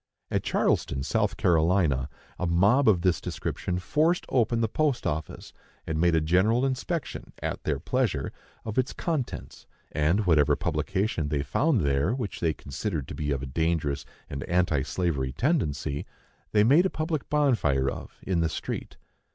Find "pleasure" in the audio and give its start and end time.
7.79-8.31